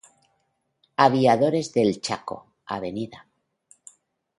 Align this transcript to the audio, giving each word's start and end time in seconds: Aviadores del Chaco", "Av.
Aviadores 1.05 1.71
del 1.73 2.01
Chaco", 2.01 2.43
"Av. 2.65 2.83